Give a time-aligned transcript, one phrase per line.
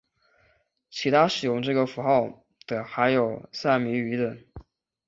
[0.89, 4.35] 其他使用这个附加符号的还有萨米语等。